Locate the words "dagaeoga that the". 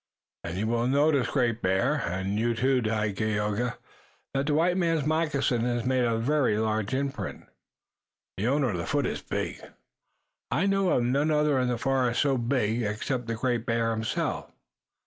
2.81-4.53